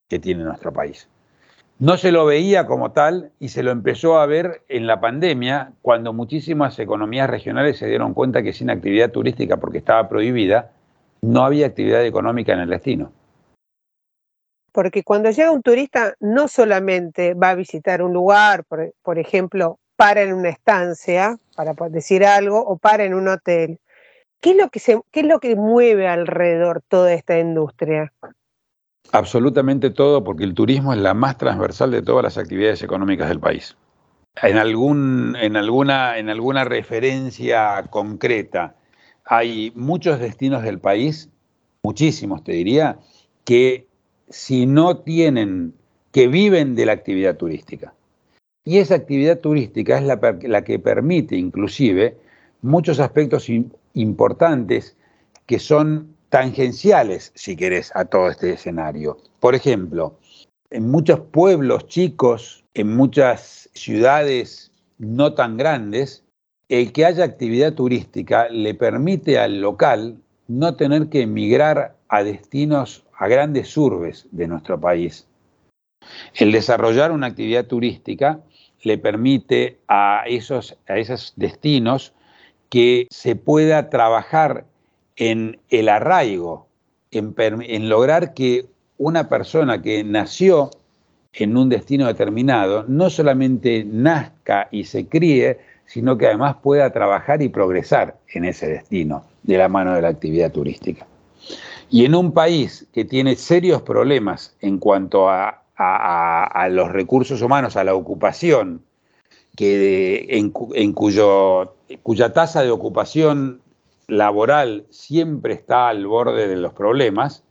[0.09, 1.07] que tiene nuestro país.
[1.79, 5.73] No se lo veía como tal y se lo empezó a ver en la pandemia
[5.83, 10.71] cuando muchísimas economías regionales se dieron cuenta que sin actividad turística, porque estaba prohibida,
[11.21, 13.11] no había actividad económica en el destino.
[14.71, 20.23] Porque cuando llega un turista no solamente va a visitar un lugar, por, ejemplo, para
[20.23, 23.79] en una estancia, para decir algo, o para en un hotel.
[24.41, 28.11] ¿Qué es lo que, se, qué es lo que mueve alrededor toda esta industria?
[29.11, 33.39] Absolutamente todo, porque el turismo es la más transversal de todas las actividades económicas del
[33.39, 33.77] país.
[34.41, 38.75] En, algún, en, alguna, en alguna referencia concreta,
[39.25, 41.29] hay muchos destinos del país,
[41.83, 42.99] muchísimos te diría,
[43.45, 43.87] que
[44.29, 45.73] si no tienen,
[46.11, 47.93] que viven de la actividad turística.
[48.65, 52.17] Y esa actividad turística es la, que permite inclusive
[52.61, 53.47] muchos aspectos
[53.93, 54.97] importantes
[55.45, 59.17] que son tangenciales, si querés, a todo este escenario.
[59.39, 60.19] Por ejemplo,
[60.69, 66.23] en muchos pueblos chicos, en muchas ciudades no tan grandes,
[66.69, 73.05] el que haya actividad turística le permite al local no tener que emigrar a destinos,
[73.17, 75.27] a grandes urbes de nuestro país.
[76.35, 78.41] El desarrollar una actividad turística
[78.83, 82.13] le permite a esos, a esos destinos
[82.69, 84.65] que se pueda trabajar
[85.17, 86.67] en el arraigo,
[87.11, 88.65] en, en lograr que
[88.97, 90.71] una persona que nació
[91.33, 97.41] en un destino determinado no solamente nazca y se críe, sino que además pueda trabajar
[97.41, 101.05] y progresar en ese destino de la mano de la actividad turística.
[101.89, 105.63] Y en un país que tiene serios problemas en cuanto a,
[106.69, 108.81] los recursos humanos, a la ocupación,
[109.55, 113.61] que en, cuyo, cuya tasa de ocupación
[114.07, 117.43] laboral siempre está al borde de los problemas,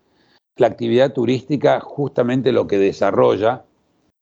[0.56, 3.64] la actividad turística justamente lo que desarrolla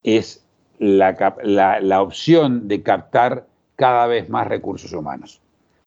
[0.02, 0.44] es
[0.78, 5.40] la opción de captar cada vez más recursos humanos.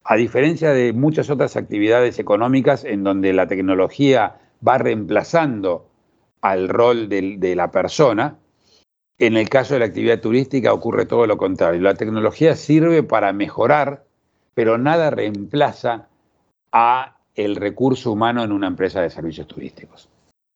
[0.10, 5.90] A diferencia de muchas otras actividades económicas en donde la tecnología va reemplazando
[6.42, 8.38] al rol de, la persona,
[9.20, 11.82] en el caso de la actividad turística ocurre todo lo contrario.
[11.82, 14.06] La tecnología sirve para mejorar,
[14.54, 16.08] pero nada reemplaza
[16.72, 20.10] a el recurso humano en una empresa de servicios turísticos.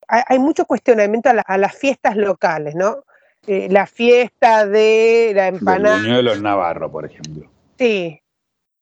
[0.07, 3.05] Hay, mucho cuestionamiento a, las fiestas locales, ¿no?
[3.47, 5.95] Eh, la fiesta de la empanada.
[5.95, 7.49] El Buñuelo en Navarro, por ejemplo.
[7.79, 8.21] Sí.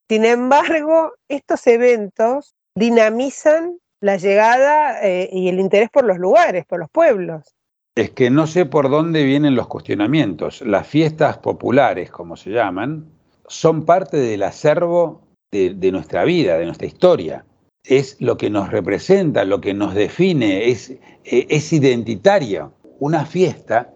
[0.10, 6.80] Sin embargo, estos eventos dinamizan la llegada eh, y el interés por los lugares, por
[6.80, 7.54] los pueblos.
[7.96, 10.62] Es que no sé por dónde vienen los cuestionamientos.
[10.62, 13.06] Las fiestas populares, como se llaman,
[13.48, 17.46] son parte del acervo de, nuestra vida, de nuestra historia.
[17.84, 22.74] Es lo que nos representa, lo que nos define, es, eh, es identitario.
[23.00, 23.94] Una fiesta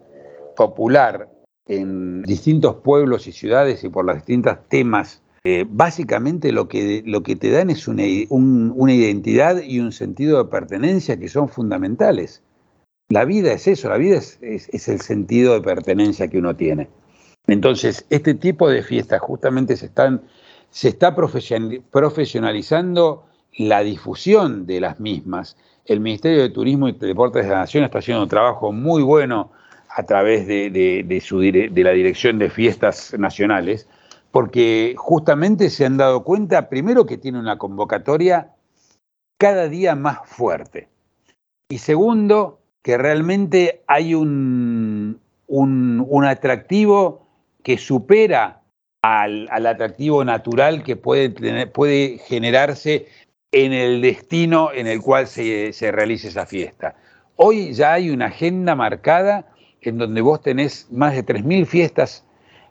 [0.56, 1.28] popular
[1.66, 7.22] en distintos pueblos y ciudades y por los distintos temas, eh, básicamente lo que, lo
[7.22, 12.42] que te dan es una, identidad y un sentido de pertenencia que son fundamentales.
[13.10, 16.88] La vida es eso, la vida es, es, el sentido de pertenencia que uno tiene.
[17.46, 20.22] Entonces, este tipo de fiestas justamente se, están,
[20.74, 23.24] se está profesionalizando
[23.56, 25.56] la difusión de las mismas.
[25.84, 29.52] El Ministerio de Turismo y Deportes de la Nación está haciendo un trabajo muy bueno
[29.88, 31.04] a través de,
[31.76, 33.88] la Dirección de Fiestas Nacionales,
[34.32, 38.50] porque justamente se han dado cuenta, primero, que tiene una convocatoria
[39.38, 40.88] cada día más fuerte.
[41.68, 45.20] Y segundo, que realmente hay un,
[46.26, 47.28] atractivo
[47.62, 48.63] que supera
[49.04, 53.06] al, atractivo natural que puede, puede generarse
[53.52, 56.96] en el destino en el cual se, se realice esa fiesta.
[57.36, 59.46] Hoy ya hay una agenda marcada
[59.82, 62.24] en donde vos tenés más de 3.000 fiestas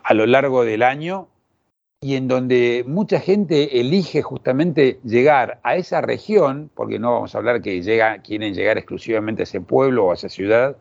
[0.04, 1.28] a lo largo del año
[2.02, 7.38] y en donde mucha gente elige justamente llegar a esa región, porque no vamos a
[7.38, 10.76] hablar que llega, quieren llegar exclusivamente a ese pueblo o a esa ciudad,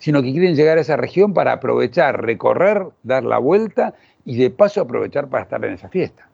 [0.00, 4.50] sino que quieren llegar a esa región para aprovechar, recorrer, dar la vuelta y de
[4.50, 6.28] paso aprovechar para estar en esa fiesta.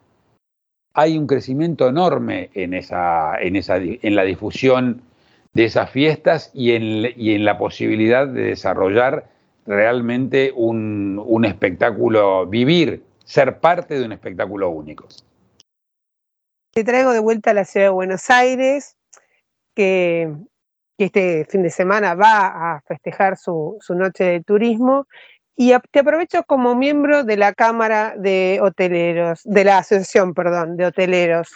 [0.95, 5.03] Hay un crecimiento enorme en, esa, en, esa, en la difusión
[5.53, 9.29] de esas fiestas y en, y en la posibilidad de desarrollar
[9.67, 15.07] realmente un, espectáculo, vivir, ser parte de un espectáculo único.
[16.73, 18.97] Te traigo de vuelta a la ciudad de Buenos Aires,
[19.75, 20.33] que,
[21.05, 25.07] este fin de semana va a festejar su, noche de turismo.
[25.57, 30.87] Y te aprovecho como miembro de la Cámara de Hoteleros, de la Asociación, perdón, de
[30.87, 31.49] Hoteleros.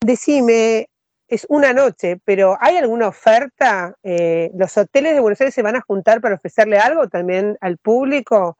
[0.00, 0.88] Decime,
[1.26, 3.94] es una noche, pero ¿hay alguna oferta?
[4.02, 7.78] Eh, ¿Los hoteles de Buenos Aires se van a juntar para ofrecerle algo también al
[7.78, 8.58] público?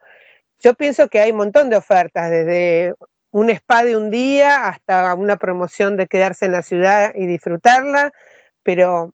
[0.61, 2.95] Yo pienso que hay un montón de ofertas, desde
[3.33, 8.13] un spa de un día hasta una promoción de quedarse en la ciudad y disfrutarla,
[8.63, 9.13] pero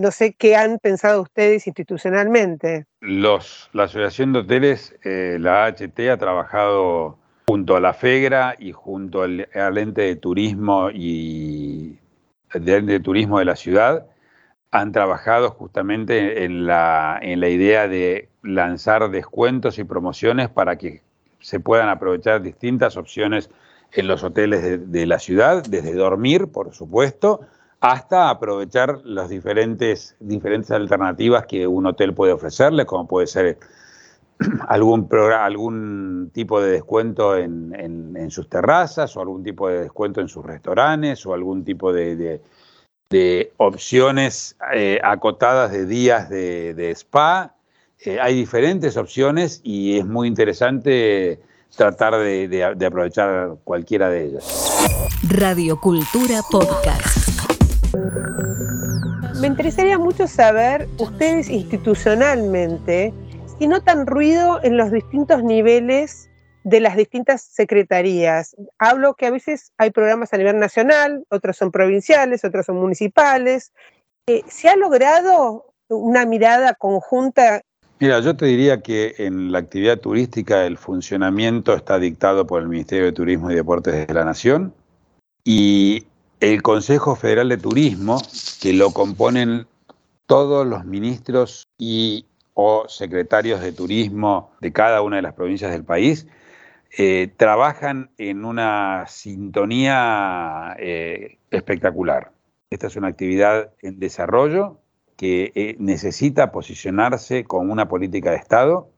[0.00, 2.86] no sé qué han pensado ustedes institucionalmente.
[3.00, 8.72] Los, la Asociación de Hoteles, eh, la AHT, ha trabajado junto a la FEGRA y
[8.72, 11.98] junto al, ente de turismo y
[12.52, 14.06] de, turismo de la ciudad
[14.70, 21.00] han trabajado justamente en la, en la idea de lanzar descuentos y promociones para que
[21.40, 23.50] se puedan aprovechar distintas opciones
[23.92, 27.40] en los hoteles de, la ciudad, desde dormir, por supuesto,
[27.80, 33.58] hasta aprovechar las diferentes, diferentes alternativas que un hotel puede ofrecerles, como puede ser
[34.68, 40.44] algún, algún tipo de descuento en, sus terrazas o algún tipo de descuento en sus
[40.44, 42.40] restaurantes o algún tipo de,
[43.56, 47.54] opciones eh, acotadas de días de, spa.
[48.00, 51.40] Eh, hay diferentes opciones y es muy interesante
[51.74, 55.08] tratar de, aprovechar cualquiera de ellas.
[55.30, 57.27] Radio Cultura Podcast.
[59.40, 63.12] Me interesaría mucho saber, ustedes institucionalmente,
[63.58, 66.28] si notan ruido en los distintos niveles
[66.64, 68.56] de las distintas secretarías.
[68.78, 73.72] Hablo que a veces hay programas a nivel nacional, otros son provinciales, otros son municipales.
[74.26, 77.62] Eh, ¿Se ha logrado una mirada conjunta
[78.00, 82.68] Mira, yo te diría que en la actividad turística el funcionamiento está dictado por el
[82.68, 84.72] Ministerio de Turismo y Deportes de la Nación
[85.42, 86.06] y
[86.40, 88.20] el Consejo Federal de Turismo,
[88.60, 89.66] que lo componen
[90.26, 95.84] todos los ministros y o secretarios de turismo de cada una de las provincias del
[95.84, 96.26] país,
[96.96, 102.32] eh, trabajan en una sintonía eh, espectacular.
[102.70, 104.80] Esta es una actividad en desarrollo
[105.16, 108.88] que eh, necesita posicionarse con una política de Estado.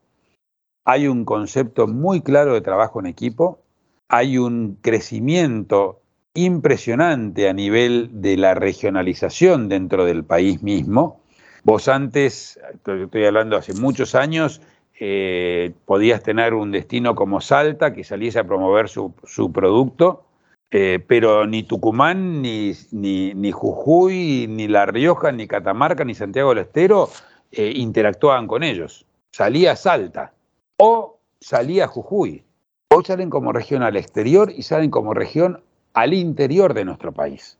[0.84, 3.60] Hay un concepto muy claro de trabajo en equipo,
[4.08, 5.99] hay un crecimiento
[6.34, 11.20] impresionante a nivel de la regionalización dentro del país mismo.
[11.64, 14.62] Vos antes, estoy hablando hace muchos años,
[14.98, 19.12] eh, podías tener un destino como Salta que saliese a promover su,
[19.52, 20.24] producto
[20.70, 26.64] eh, pero ni Tucumán, ni, ni, Jujuy, ni La Rioja, ni Catamarca, ni Santiago del
[26.64, 27.08] Estero
[27.50, 29.04] eh, interactuaban con ellos.
[29.32, 30.32] Salía Salta
[30.76, 32.44] o salía Jujuy.
[32.90, 35.60] Hoy salen como región al exterior y salen como región
[35.94, 37.58] al interior de nuestro país.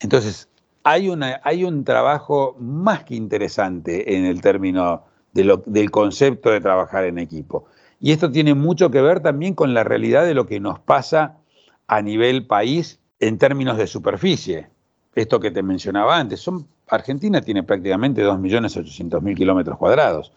[0.00, 0.48] Entonces,
[0.84, 1.10] hay,
[1.42, 7.66] hay un trabajo más que interesante en el término del concepto de trabajar en equipo.
[8.00, 11.38] Y esto tiene mucho que ver también con la realidad de lo que nos pasa
[11.86, 14.68] a nivel país en términos de superficie.
[15.14, 20.32] Esto que te mencionaba antes, son, Argentina tiene prácticamente 2.800.000 kilómetros cuadrados.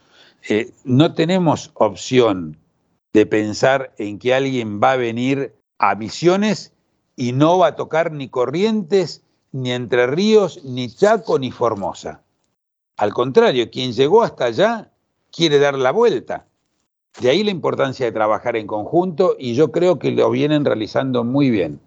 [0.48, 2.58] Eh, no tenemos opción
[3.14, 6.75] de pensar en que alguien va a venir a Misiones
[7.16, 12.22] y no va a tocar ni Corrientes, ni Entre Ríos, ni Chaco, ni Formosa.
[12.98, 14.92] Al contrario, quien llegó hasta allá
[15.32, 16.48] quiere dar la vuelta.
[17.20, 21.24] De ahí la importancia de trabajar en conjunto y yo creo que lo vienen realizando
[21.24, 21.80] muy bien.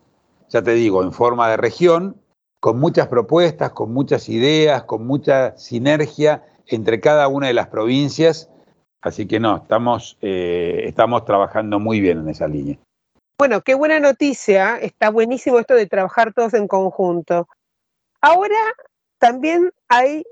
[0.48, 2.16] Ya te digo, en forma de región,
[2.60, 8.50] con muchas propuestas, con muchas ideas, con mucha sinergia entre cada una de las provincias.
[9.02, 12.78] Así que no, estamos, eh, estamos trabajando muy bien en esa línea.
[13.38, 14.78] Bueno, qué buena noticia.
[14.78, 17.48] Está buenísimo esto de trabajar todos en conjunto.
[18.20, 18.58] Ahora
[19.18, 20.24] también hay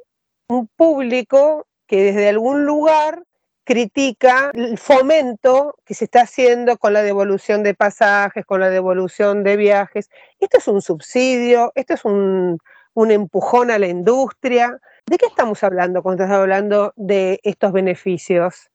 [0.49, 3.23] un público que desde algún lugar
[3.63, 9.45] critica el fomento que se está haciendo con la devolución de pasajes, con la devolución
[9.45, 10.11] de viajes.
[10.41, 12.59] Esto es un subsidio, esto es un,
[12.97, 14.81] empujón a la industria.
[15.07, 18.69] ¿De qué estamos hablando cuando estás hablando de estos beneficios?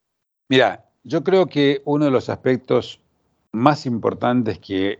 [0.47, 3.01] Mira, yo creo que uno de los aspectos
[3.51, 4.99] más importantes que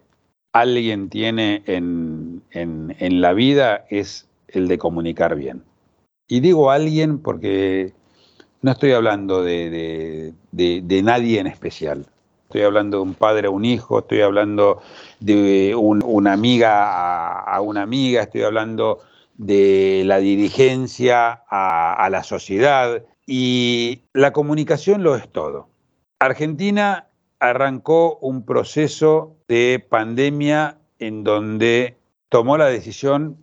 [0.54, 5.64] alguien tiene en, en la vida es el de comunicar bien.
[6.28, 7.94] Y digo alguien porque
[8.62, 10.34] no estoy hablando de,
[11.04, 12.06] nadie en especial.
[12.44, 14.82] Estoy hablando de un padre a un hijo, estoy hablando
[15.20, 19.00] de una amiga a, una amiga, estoy hablando
[19.38, 25.70] de la dirigencia a, la sociedad y la comunicación lo es todo.
[26.20, 27.08] Argentina
[27.42, 31.98] arrancó un proceso de pandemia en donde
[32.30, 33.36] tomó la decisión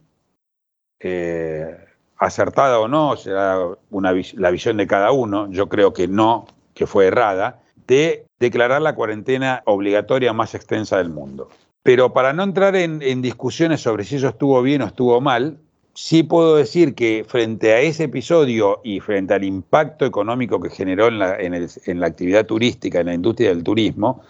[1.00, 1.76] eh,
[2.16, 3.58] acertada o no, será
[3.90, 8.82] una, la visión de cada uno, yo creo que no, que fue errada, de declarar
[8.82, 11.48] la cuarentena obligatoria más extensa del mundo.
[11.82, 15.58] Pero para no entrar en, discusiones sobre si eso estuvo bien o estuvo mal,
[15.98, 21.08] sí puedo decir que frente a ese episodio y frente al impacto económico que generó
[21.08, 24.22] en la, en la actividad turística, en la industria del turismo,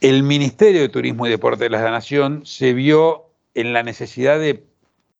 [0.00, 4.62] el Ministerio de Turismo y Deporte de la Nación se vio en la necesidad de,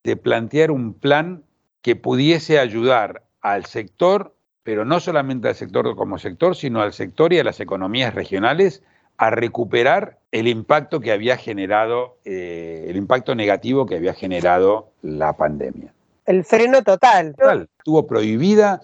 [0.04, 1.42] de plantear un plan
[1.82, 7.32] que pudiese ayudar al sector, pero no solamente al sector como sector, sino al sector
[7.32, 8.84] y a las economías regionales
[9.18, 15.36] a recuperar el impacto que había generado, eh, el impacto negativo que había generado la
[15.36, 15.92] pandemia.
[16.24, 17.34] El freno total.
[17.78, 18.80] Estuvo prohibida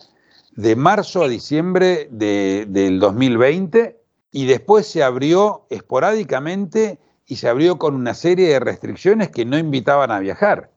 [0.57, 3.99] de marzo a diciembre del 2020
[4.33, 9.57] y después se abrió esporádicamente y se abrió con una serie de restricciones que no
[9.57, 10.71] invitaban a viajar.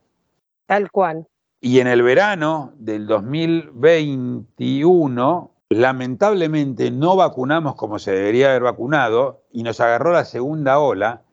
[0.65, 1.25] Tal cual.
[1.59, 9.63] Y en el verano del 2021 lamentablemente no vacunamos como se debería haber vacunado y
[9.63, 11.23] nos agarró la segunda ola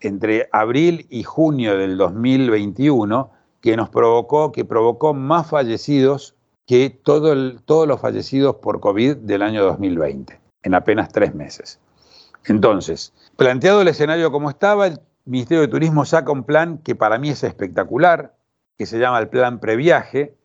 [0.00, 3.30] entre abril y junio del 2021
[3.60, 6.34] que nos provocó, que provocó más fallecidos
[6.66, 11.78] que todo todos los fallecidos por COVID del año 2020, en apenas tres meses.
[12.46, 17.18] Entonces, planteado el escenario como estaba, el Ministerio de Turismo saca un plan que para
[17.18, 18.34] mí es espectacular,
[18.76, 20.36] que se llama el plan previaje,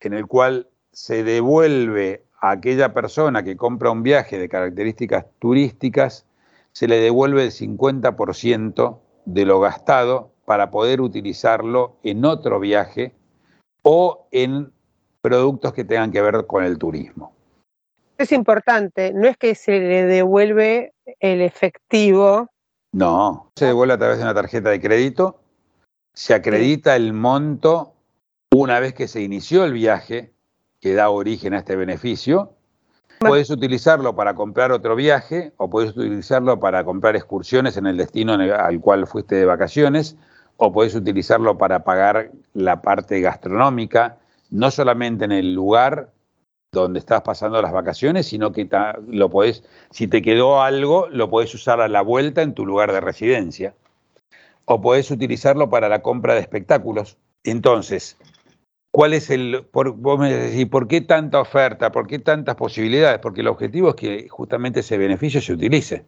[0.00, 6.26] en el cual se devuelve a aquella persona que compra un viaje de características turísticas,
[6.72, 13.14] se le devuelve el 50% de lo gastado para poder utilizarlo en otro viaje
[13.82, 14.72] o en
[15.20, 17.32] productos que tengan que ver con el turismo.
[18.18, 22.48] Es importante, no es que se le devuelve el efectivo.
[22.92, 25.40] No, se devuelve a través de una tarjeta de crédito,
[26.12, 27.94] se acredita el monto
[28.52, 30.32] una vez que se inició el viaje
[30.80, 32.52] que da origen a este beneficio.
[33.18, 38.32] Puedes utilizarlo para comprar otro viaje o puedes utilizarlo para comprar excursiones en el destino
[38.32, 40.16] al cual fuiste de vacaciones
[40.56, 44.18] o puedes utilizarlo para pagar la parte gastronómica,
[44.50, 46.10] no solamente en el lugar
[46.72, 48.68] donde estás pasando las vacaciones, sino que
[49.08, 52.92] lo podés, si te quedó algo, lo puedes usar a la vuelta en tu lugar
[52.92, 53.74] de residencia.
[54.66, 57.16] O podés utilizarlo para la compra de espectáculos.
[57.42, 58.16] Entonces,
[58.92, 61.92] ¿Cuál es el, por, ¿por qué tanta oferta?
[61.92, 63.20] ¿Por qué tantas posibilidades?
[63.20, 66.04] Porque el objetivo es que justamente ese beneficio se utilice.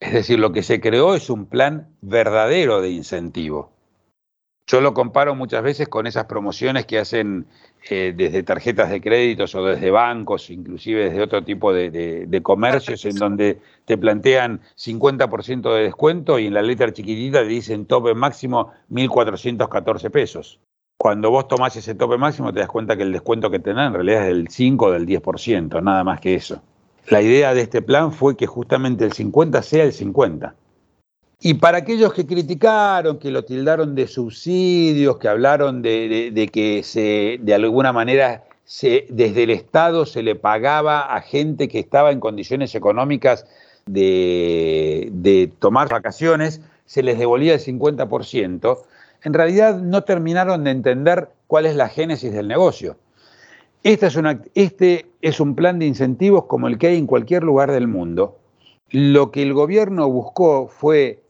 [0.00, 3.70] Es decir, lo que se creó es un plan verdadero de incentivo.
[4.66, 7.46] Yo lo comparo muchas veces con esas promociones que hacen
[7.90, 13.16] eh, desde tarjetas de créditos o desde bancos, inclusive desde otro tipo de comercios, en
[13.16, 18.72] donde te plantean 50% de descuento y en la letra chiquitita te dicen tope máximo
[18.90, 20.60] 1.414 pesos
[21.04, 23.92] cuando vos tomás ese tope máximo te das cuenta que el descuento que tenés en
[23.92, 26.62] realidad es del 5 o del 10%, nada más que eso.
[27.08, 30.54] La idea de este plan fue que justamente el 50 sea el 50.
[31.42, 37.36] Y para aquellos que criticaron, que lo tildaron de subsidios, que hablaron de, que se,
[37.38, 38.44] de alguna manera
[39.10, 43.44] desde el Estado se le pagaba a gente que estaba en condiciones económicas
[43.84, 48.78] de, de tomar vacaciones, se les devolvía el 50%,
[49.24, 52.96] en realidad no terminaron de entender cuál es la génesis del negocio.
[53.82, 54.18] Esta es
[54.54, 58.38] este es un plan de incentivos como el que hay en cualquier lugar del mundo.
[58.90, 61.22] Lo que el gobierno buscó fue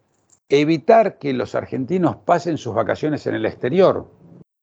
[0.48, 4.06] evitar que los argentinos pasen sus vacaciones en el exterior,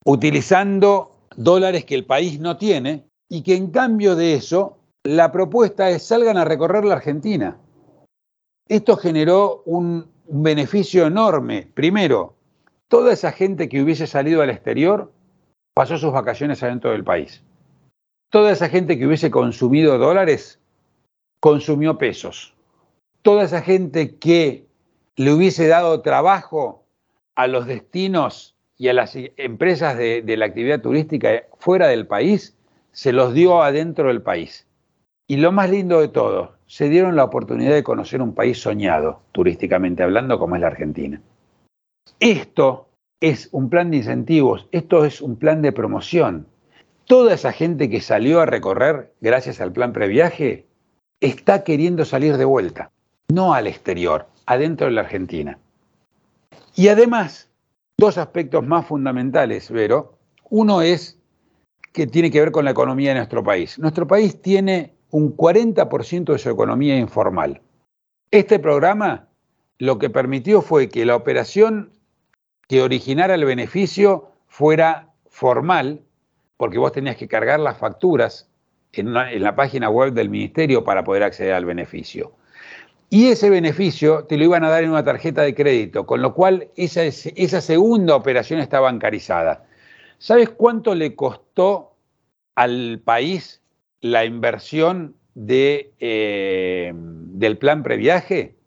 [0.06, 5.90] utilizando dólares que el país no tiene y que en cambio de eso, la propuesta
[5.90, 7.58] es salgan a recorrer la Argentina.
[8.68, 11.68] Esto generó un beneficio enorme.
[11.74, 12.36] Primero,
[12.92, 15.14] toda esa gente que hubiese salido al exterior
[15.74, 17.42] pasó sus vacaciones adentro del país.
[18.30, 20.60] Toda esa gente que hubiese consumido dólares
[21.40, 22.54] consumió pesos.
[23.22, 24.66] Toda esa gente que
[25.16, 26.84] le hubiese dado trabajo
[27.36, 32.58] a los destinos y a las empresas de, la actividad turística fuera del país,
[32.92, 34.68] se los dio adentro del país.
[35.28, 39.22] Y lo más lindo de todo, se dieron la oportunidad de conocer un país soñado,
[39.32, 41.22] turísticamente hablando, como es la Argentina.
[42.20, 42.88] Esto
[43.20, 46.48] es un plan de incentivos, esto es un plan de promoción.
[47.06, 50.68] Toda esa gente que salió a recorrer gracias al plan previaje
[51.20, 52.92] está queriendo salir de vuelta,
[53.30, 55.60] no al exterior, adentro de la Argentina.
[56.76, 57.50] Y además,
[57.98, 60.18] dos aspectos más fundamentales, Vero.
[60.50, 61.20] Uno es
[61.94, 63.78] que tiene que ver con la economía de nuestro país.
[63.78, 67.62] Nuestro país tiene un 40% de su economía informal.
[68.32, 69.28] Este programa
[69.82, 71.90] lo que permitió fue que la operación
[72.68, 76.02] que originara el beneficio fuera formal,
[76.58, 78.48] porque vos tenías que cargar las facturas
[78.94, 82.34] en, la página web del ministerio para poder acceder al beneficio.
[83.10, 86.36] Y ese beneficio te lo iban a dar en una tarjeta de crédito, con lo
[86.36, 89.66] cual esa, esa segunda operación está bancarizada.
[90.20, 91.96] ¿Sabes cuánto le costó
[92.54, 93.64] al país
[94.00, 98.61] la inversión de, eh, del plan previaje?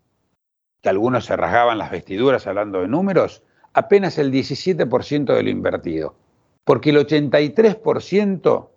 [0.85, 6.15] Que algunos se rasgaban las vestiduras hablando de números apenas el 17% de lo invertido,
[6.63, 8.69] porque el 83%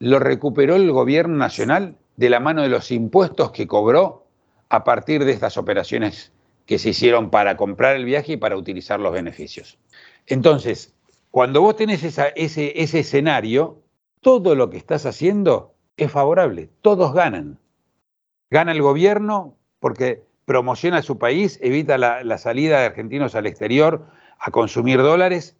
[0.00, 4.26] lo recuperó el gobierno nacional de la mano de los impuestos que cobró
[4.70, 6.32] a partir de estas operaciones
[6.66, 9.78] que se hicieron para comprar el viaje y para utilizar los beneficios.
[10.26, 10.92] Entonces,
[11.30, 13.80] cuando vos tenés ese, ese escenario,
[14.20, 17.60] todo lo que estás haciendo es favorable, todos ganan.
[18.50, 24.06] Gana el gobierno porque promociona su país, evita la, la salida de argentinos al exterior
[24.38, 25.56] a consumir dólares,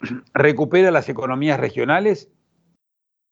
[0.34, 2.28] recupera las economías regionales,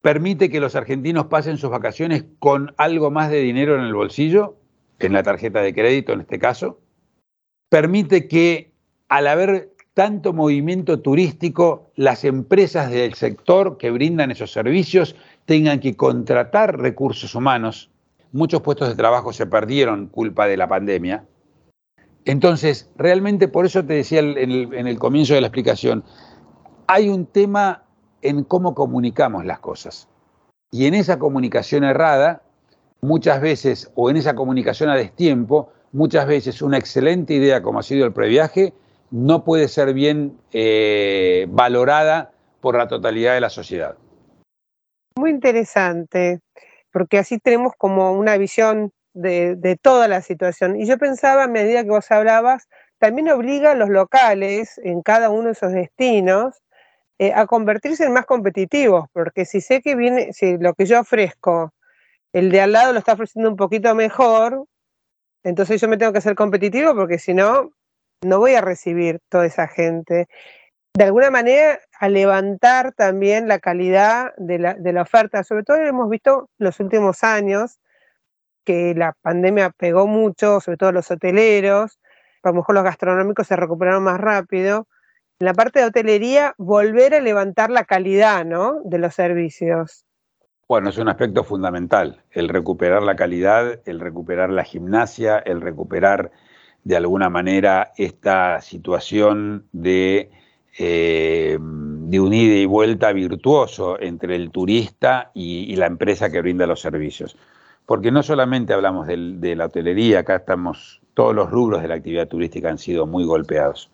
[0.01, 4.57] permite que los argentinos pasen sus vacaciones con algo más de dinero en el bolsillo,
[4.99, 6.81] en la tarjeta de crédito en este caso,
[7.69, 8.73] permite que
[9.09, 15.17] al haber tanto movimiento turístico, las empresas del sector que brindan esos servicios
[15.47, 17.91] tengan que contratar recursos humanos.
[18.37, 21.25] Muchos puestos de trabajo se perdieron culpa de la pandemia.
[22.27, 26.05] Entonces, realmente por eso te decía en el, en el comienzo de la explicación,
[26.87, 27.85] hay un tema
[28.21, 30.07] en cómo comunicamos las cosas.
[30.71, 32.43] Y en esa comunicación errada,
[33.01, 37.83] muchas veces, o en esa comunicación a destiempo, muchas veces una excelente idea como ha
[37.83, 38.75] sido el previaje
[39.11, 43.97] no puede ser bien eh, valorada por la totalidad de la sociedad.
[45.19, 46.41] Muy interesante,
[46.97, 50.81] porque así tenemos como una visión de, de, toda la situación.
[50.81, 55.29] Y yo pensaba, a medida que vos hablabas, también obliga a los locales en cada
[55.29, 56.57] uno de esos destinos
[57.19, 60.99] eh, a convertirse en más competitivos, porque si sé que viene, si lo que yo
[61.01, 61.75] ofrezco,
[62.33, 64.65] el de al lado lo está ofreciendo un poquito mejor,
[65.45, 67.73] entonces yo me tengo que hacer competitivo porque si no,
[68.23, 70.29] no voy a recibir toda esa gente.
[70.97, 75.45] De alguna manera, a levantar también la calidad de la, de la oferta.
[75.45, 77.81] Sobre todo hemos visto los últimos años
[78.65, 81.99] que la pandemia pegó mucho, sobre todo los hoteleros,
[82.43, 84.89] a lo mejor los gastronómicos se recuperaron más rápido,
[85.39, 88.81] en la parte de hotelería, volver a levantar la calidad ¿no?
[88.85, 90.07] de los servicios.
[90.67, 96.31] Bueno, es un aspecto fundamental, el recuperar la calidad, el recuperar la gimnasia, el recuperar
[96.85, 100.31] de alguna manera esta situación de,
[100.79, 106.67] eh, de un ida y vuelta virtuoso entre el turista y, la empresa que brinda
[106.67, 107.37] los servicios.
[107.85, 111.95] Porque no solamente hablamos de, de la hotelería, acá estamos, todos los rubros de la
[111.95, 113.91] actividad turística han sido muy golpeados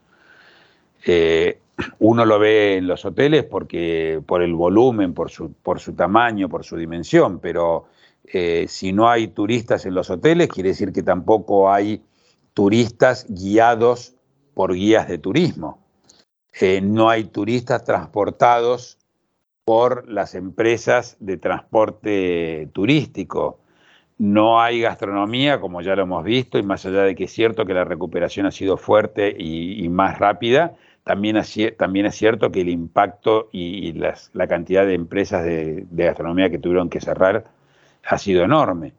[1.05, 1.59] eh,
[1.99, 6.49] uno lo ve en los hoteles porque por el volumen, por su, por su tamaño,
[6.49, 7.87] por su dimensión, pero
[8.25, 12.03] eh, si no hay turistas en los hoteles, quiere decir que tampoco hay
[12.55, 14.15] turistas guiados
[14.55, 15.82] por guías de turismo.
[16.83, 18.99] No hay turistas transportados
[19.65, 23.59] por las empresas de transporte turístico.
[24.19, 27.65] No hay gastronomía, como ya lo hemos visto, y más allá de que es cierto
[27.65, 30.75] que la recuperación ha sido fuerte y, más rápida,
[31.05, 31.41] también,
[31.79, 36.59] también es cierto que el impacto y, la cantidad de empresas de, de, gastronomía que
[36.59, 37.47] tuvieron que cerrar
[38.05, 38.93] ha sido enorme.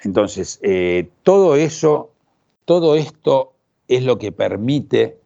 [0.00, 2.10] Entonces, eh, todo eso,
[2.64, 3.52] todo esto
[3.88, 5.18] es lo que permite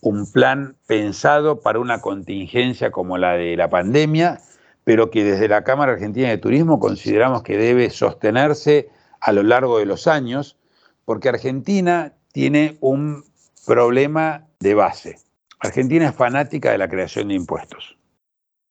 [0.00, 4.40] un plan pensado para una contingencia como la de la pandemia,
[4.84, 8.88] pero que desde la Cámara Argentina de Turismo consideramos que debe sostenerse
[9.20, 10.56] a lo largo de los años,
[11.04, 13.24] porque Argentina tiene un
[13.66, 15.18] problema de base.
[15.58, 17.96] Argentina es fanática de la creación de impuestos.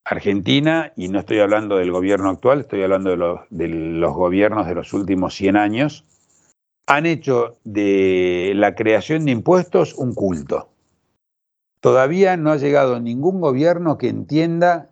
[0.06, 3.18] Argentina, y no estoy hablando del gobierno actual, estoy hablando de
[3.68, 6.06] los, gobiernos de los últimos 100 años,
[6.88, 10.70] han hecho de la creación de impuestos un culto.
[11.82, 14.90] Todavía no ha llegado ningún gobierno que entienda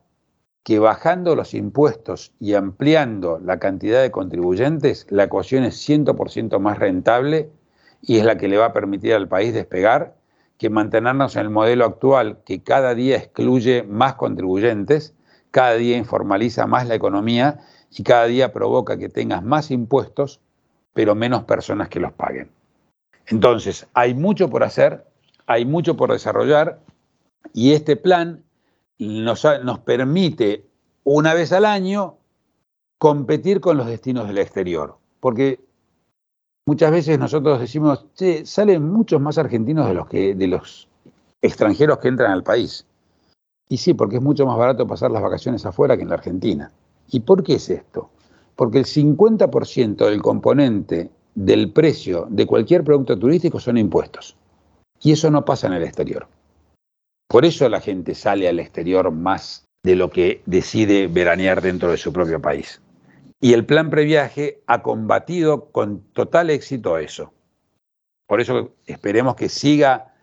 [0.64, 6.78] que bajando los impuestos y ampliando la cantidad de contribuyentes, la ecuación es 100% más
[6.78, 7.50] rentable
[8.02, 10.16] y es la que le va a permitir al país despegar
[10.58, 15.14] que mantenernos en el modelo actual que cada día excluye más contribuyentes,
[15.52, 17.60] cada día informaliza más la economía
[17.92, 20.42] y cada día provoca que tengas más impuestos,
[20.94, 22.50] pero menos personas que los paguen.
[23.28, 25.06] Entonces, hay mucho por hacer,
[25.48, 26.80] hay mucho por desarrollar
[27.54, 28.44] y este plan
[29.00, 30.66] nos, nos permite
[31.04, 32.18] una vez al año
[32.98, 35.60] competir con los destinos del exterior, porque
[36.66, 40.88] muchas veces nosotros decimos, che, salen muchos más argentinos de los, de los
[41.42, 42.86] extranjeros que entran al país.
[43.70, 46.72] Y sí, porque es mucho más barato pasar las vacaciones afuera que en la Argentina.
[47.10, 48.10] ¿Y por qué es esto?
[48.56, 54.36] Porque el 50% del componente del precio de cualquier producto turístico son impuestos.
[55.02, 56.28] Y eso no pasa en el exterior.
[57.28, 61.98] Por eso la gente sale al exterior más de lo que decide veranear dentro de
[61.98, 62.82] su propio país.
[63.40, 67.34] Y el plan previaje ha combatido con total éxito eso.
[68.28, 70.14] Por eso esperemos que siga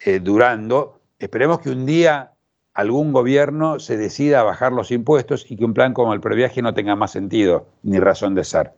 [0.00, 2.32] eh, durando, esperemos que un día
[2.74, 6.60] algún gobierno se decida a bajar los impuestos y que un plan como el previaje
[6.60, 8.72] no tenga más sentido ni razón de ser.